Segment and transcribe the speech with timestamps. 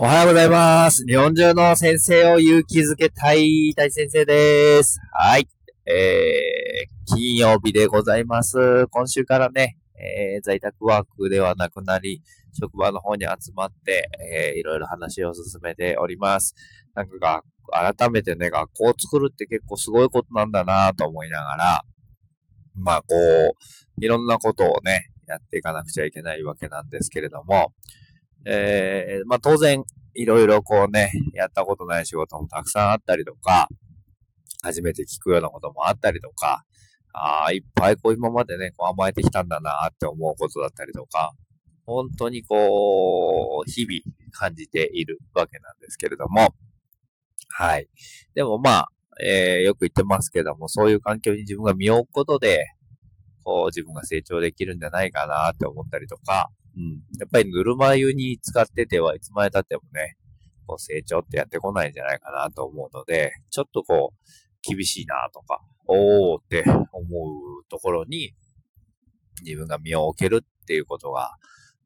[0.00, 1.04] おはようございます。
[1.06, 5.00] 日本中の先生を勇気づけたい大先生です。
[5.12, 5.48] はい。
[5.86, 8.86] えー、金曜日でございます。
[8.92, 12.22] 今週からね、えー、在宅ワークではなくなり、
[12.52, 16.54] 職場の方に集まって、えー、いろいろ話を進めております。
[16.94, 17.42] なんかが、
[17.96, 21.82] 改めてね、学校を作るって結構すごいことなんだなと思いながら、
[22.76, 23.52] まあ、こう、
[24.00, 27.72] いろんなことをね、やっていかなくちゃいけないわけなんですけれども、
[28.50, 29.84] えー、まあ当然、
[30.14, 33.68] いろいろこうね、やったことない仕事もたくさんあったりとか、
[34.62, 36.64] 初めて聞くようなこともあったりとか、
[37.12, 41.32] ああ、いっぱいこう今までね、こう甘えてきたんだなって思うことだったりとか、
[41.84, 44.00] 本当にこう、日々
[44.32, 46.54] 感じているわけなんですけれども、
[47.48, 47.88] はい。
[48.34, 48.88] でもまあ、
[49.22, 52.66] えー、よく言ってますけども、そういう環境に自分が身を置くことで、
[53.42, 56.92] こう自分が成長できるんじゃないかなって思ったりとか、うん。
[57.18, 60.16] やっぱりぬるま湯に使っててはいつまで経ってもね、
[60.66, 64.28] こう成長ってやってこないんじゃないかなと思うので、ちょっとこう、
[64.62, 67.02] 厳しいなとか、おーって思
[67.60, 68.34] うところに、
[69.42, 71.32] 自分が身を置けるっていうことが、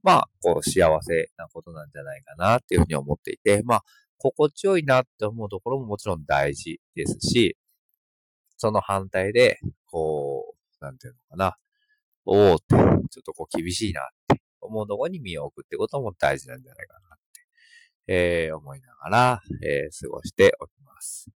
[0.03, 3.85] まあ、こう、幸せなことなんじゃないかなっていうふうに思っていて、まあ、
[4.19, 7.57] 心地よいなって思うところももちろん大事ですし、
[8.57, 11.57] その反対で、こう、なんていうのかな、
[12.25, 12.87] おーって、ちょ
[13.21, 14.01] っとこう厳しいな
[14.63, 17.19] 思うところに身を置くってことも大事なんじゃないかなっ
[18.07, 21.29] て、えー、思いながら、えー、過ごしております。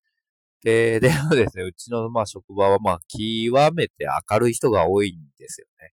[0.64, 5.94] で、 でもですね、うちの、まあ、職場は、まあ、極めて明るい人が多いんですよね。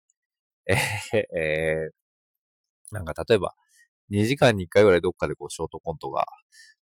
[0.68, 3.56] えー、えー、なんか、例えば、
[4.12, 6.26] 2時間に1回ぐらいどっかでこう、ショートコントが、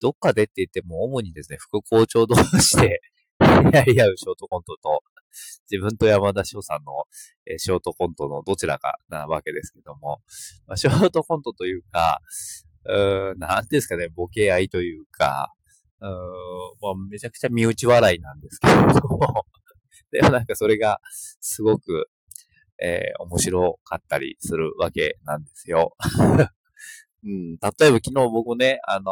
[0.02, 3.02] どっかでって言っても、主にですね、副校長同士で
[3.74, 5.04] やり合うショートコントと、
[5.70, 6.92] 自分と山田翔さんの、
[7.46, 10.22] えー、ショートコントのどちらかなわけですけども、
[10.68, 12.22] まあ、ショートコントというか、
[12.86, 15.54] うーん、なんですかね、ボケ合いというか、
[16.02, 19.46] うん、まあ、めちゃくちゃ身内笑いなんですけども、
[20.12, 22.10] でもなんかそれがすごく、
[22.82, 25.96] えー、面白かったりするわけなんですよ。
[27.24, 29.12] うん、例えば昨日僕ね、あの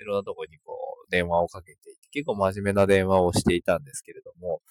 [0.00, 4.62] ー、いろんなとこにこう、電話をかけていて、結構真面目な電話をしていたんですけれども、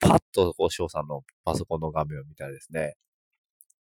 [0.00, 2.96] パッとこう、翔さんのパソコンの画面を見たらですね、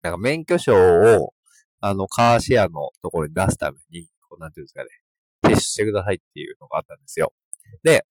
[0.03, 1.35] なんか免許証を、
[1.81, 4.89] あの、カーシェアのところに出すために、こう、なんていうんですかね、
[5.43, 7.33] 提出してくださいっていうのがあったんですよ。
[7.83, 8.07] で、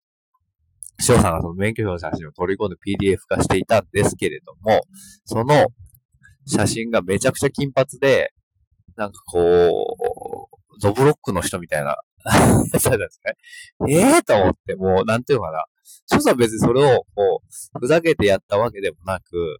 [0.99, 4.81] 翔さんがその免許証の写真を取り込んで PDF 化していたんですけれども、
[5.25, 5.67] その
[6.45, 8.31] 写真がめちゃくちゃ金髪で、
[8.95, 11.97] なんかこう、ドブロックの人みたいな
[12.73, 13.35] やつなんですね。
[13.89, 15.65] ええー、と思って、もう、なんていうのかな。
[16.07, 19.59] 翔さん別にそれを、こう、ふざけてやったわけでもなく、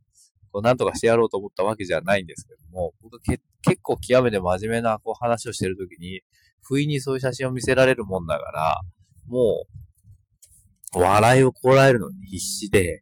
[0.52, 6.22] こう、なんとかしてやろうと思ったわけじゃないんですけども、僕け結構極めて真面目な、こう、話をしてるときに、
[6.62, 8.82] 不意にそういう写真を見せられるもんだから、
[9.28, 9.66] も
[10.94, 13.02] う、笑いをこらえるのに必死で、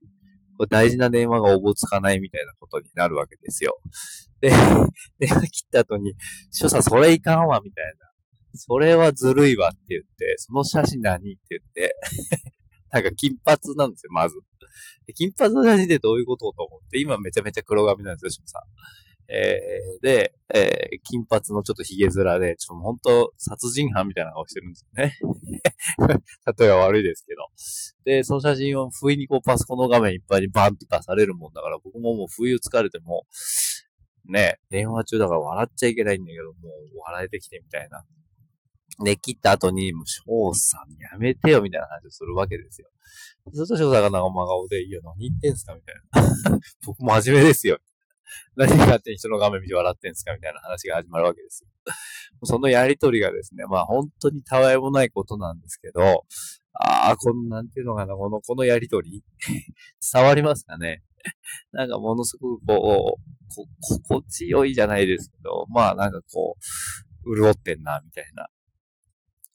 [0.57, 3.79] こう大事な電話がおぼつかないみたいなことになるわけですよ。
[4.39, 4.49] で、
[5.19, 6.13] 電話切った後に、
[6.51, 8.11] 翔さんそれいかんわ、みたいな。
[8.53, 11.95] それはずるいわって言って、その写真何って言って、
[12.91, 14.35] なんか金髪なんですよ、まず。
[15.15, 18.61] 金髪の写真でどういうことと思って、今めちゃめちゃ黒髪なんですよ、翔さん。
[19.33, 25.17] えー、で、えー、金髪のちょっと髭面で、ちょっと本当殺人犯みたいな顔してるんですよね。
[26.59, 27.47] 例えば悪いですけど。
[28.03, 33.25] で、その写真を不意にこうパソコンの画面いっぱいにバンと出されるもんだから、僕ももう不意を疲れても、
[34.25, 36.51] ね、電話中だから笑っちゃいけないんだけど、も
[36.93, 38.03] う笑えてきてみたいな。
[39.03, 42.89] で、切った後に、もう、翔さんやめてよ、みたいな話をするわけですよ。
[43.53, 46.59] ずっと翔さんがなんか真顔で、いや、何言ってんすかみたいな。
[46.85, 47.79] 僕真面目ですよ。
[48.55, 51.93] 何勝手に人の画面見て笑ってんすかみたいな話が始まるわけですよ。
[52.43, 56.25] そのやりとりがですね、まあ本当にたわいもないことなんですけど、
[56.73, 59.23] ああ、この、なんていうのかな、この、このやりとり？
[60.13, 61.03] 伝わりますかね？
[61.71, 66.57] なんかものすごくこう、こ、心地よいじゃないですけど、まあなんかこ
[67.25, 68.47] う、潤ってんな、みたいな、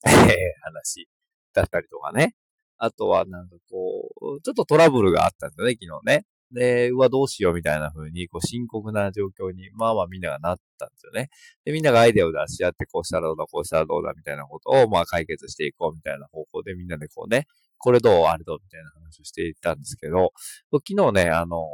[0.07, 1.09] え 話
[1.53, 2.35] だったりとかね。
[2.79, 6.27] あとはなんかこう、ちょっとトラブルがあったんですよね、昨日ね。
[6.53, 11.29] で、うわ、どうしようみたいな風に、こう、深刻な状況に、まあまあみんながなったんですよね。
[11.65, 17.47] で、みんながアイデアを出し合って、こうしたらどうだ、こうしたらどうだ、みたいなことを、まあ解決していこうみたいな方向で、みんなでこうね、
[17.79, 20.33] これどう、あれどう、みたいな話をしていたんですけど、
[20.73, 21.67] 昨日ね、あの、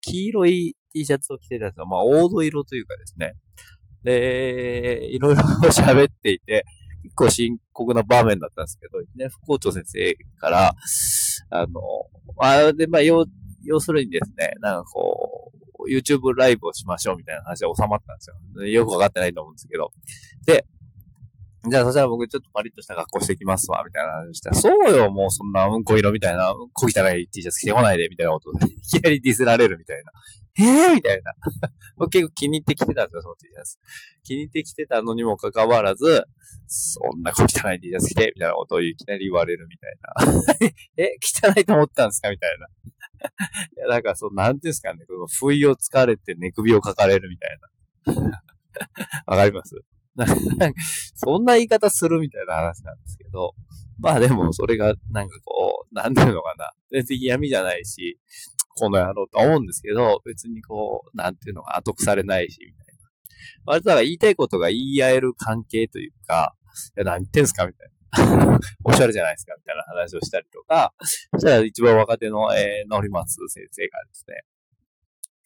[0.00, 1.86] 黄色い T シャツを着てたんですよ。
[1.86, 3.34] まあ、黄土色というかですね。
[4.02, 6.64] で、いろいろ 喋っていて、
[7.02, 10.74] 結構深刻な場面だったんですけど、ね、副校長先生から、
[11.50, 11.80] あの、
[12.38, 13.26] あで、まあ、要、
[13.64, 18.66] 要するにですね、なんかこう、YouTube ライブをしましょうみたいな話が収まったんですよ。
[18.66, 19.90] よくわかってないと思うんですけど。
[20.46, 20.64] で、
[21.68, 30.12] じゃあ、そしたら僕ちょっとパリッとした格好してきますわ、みたいな話したら、そうよ、もうそんなうんこ色みたいな、うんこ汚い T シャツ着てこないで、みたいなことで、いきなりディスられるみたいな。
[30.58, 31.32] えーみたいな。
[31.96, 33.78] 僕結構気に入ってきてたんですよ、その T シャツ。
[34.24, 36.24] 気に入ってきてたのにもかかわらず、
[36.66, 39.96] そんな小汚い T シャツ着て、みたいなことをいきなり言われるみたい
[40.60, 40.72] な。
[40.96, 42.30] え、汚いと思ったんですか？
[42.30, 42.66] みたいな。
[43.76, 47.58] いや、なんかそう、なんていうんですかね、この不意をつかれて寝首をかかれるみたい
[48.16, 48.42] な。
[49.26, 49.74] わかります？
[50.16, 50.34] なんか
[51.14, 53.54] そんな言い方するみたいな話なんですけど、
[53.98, 58.18] まあでもそれがなんかこう、なんていうのかな、全然嫌味じゃないし、
[58.76, 63.10] この野郎と思うんですけど、別にこう、なんていうのが後腐れないし、みたいな。
[63.66, 66.54] 割とだから言いたいことが言い合える関係というか、
[66.96, 67.92] いや、何言ってんすかみたいな。
[68.84, 70.92] おしゃれじゃないですかみたいな話をしたりとか、
[71.32, 74.42] そしたら一番若手の、えー、のり松先生がですね、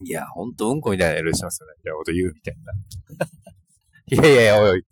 [0.05, 1.75] いや、ほんとうんこみたいな色してますよね。
[1.79, 2.73] みたいなこと言うみたいな。
[4.09, 4.85] いやいやいや、おいおい、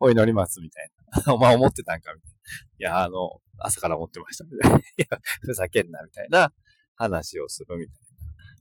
[0.00, 0.90] おい、のりますみたい
[1.26, 1.32] な。
[1.34, 2.36] お前思ってたんかみたいな。
[2.36, 4.78] いや、あの、朝から思ってましたみたいな。
[4.78, 5.06] いや、
[5.40, 6.52] ふざけんなみたいな
[6.98, 7.98] 話をするみたいな。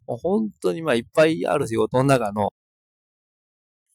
[0.08, 2.54] もう本当にまあいっぱいある仕事の中の、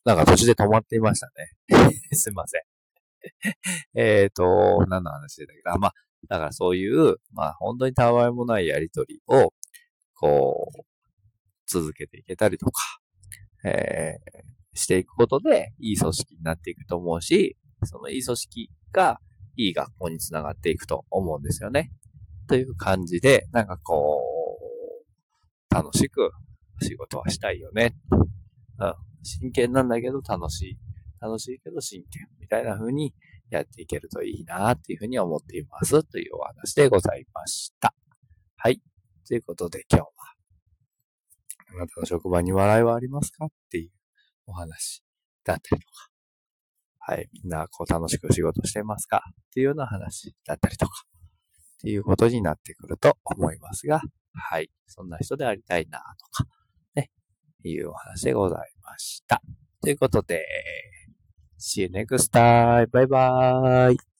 [0.05, 1.31] なんか途中で止まっていました
[1.71, 1.94] ね。
[2.12, 2.62] すいません。
[3.94, 5.62] えっと、何の話でだけ？
[5.62, 5.94] ど、あ、まあ、
[6.29, 9.53] だからそういう、まあ本当にたわいもないやりとりを、
[10.15, 10.83] こう、
[11.67, 12.83] 続けていけたりとか、
[13.65, 19.21] えー、していくことで、いい組織になっていくと思うし、そのいい組織が、
[19.56, 21.93] いい学校につながっていくと思うんですよね。
[22.49, 24.31] という感じで、なんかこう、
[25.73, 26.31] 楽しく
[26.83, 27.95] 仕事はしたいよね。
[28.79, 28.95] うん。
[29.23, 30.79] 真剣なんだけど楽しい。
[31.21, 32.27] 楽しいけど真剣。
[32.41, 33.15] みたいな風に
[33.51, 36.05] やっていけるといいなっていう風に思っています。
[36.05, 37.95] というお話でございました。
[38.57, 38.81] はい。
[39.27, 40.09] ということで今日は、
[41.75, 43.91] あなたの職場に笑いはありますかっていう
[44.47, 45.03] お話
[45.45, 46.09] だったりとか。
[46.99, 47.29] はい。
[47.33, 50.93] みんなこう楽しく仕事してますかっていうような話だったりとか。
[51.79, 54.01] っていうことになってくると思いますが、
[54.34, 54.70] はい。
[54.87, 56.46] そんな人でありたいなとか、
[56.94, 57.11] ね。
[57.64, 59.43] いうお話でございました。
[59.81, 60.46] ということで、
[61.58, 62.88] See you next time.
[62.88, 64.12] バイバーイ。